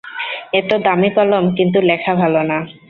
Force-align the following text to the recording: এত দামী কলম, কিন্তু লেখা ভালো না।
এত 0.53 0.71
দামী 0.85 1.09
কলম, 1.15 1.45
কিন্তু 1.57 1.77
লেখা 1.89 2.13
ভালো 2.15 2.41
না। 2.43 2.57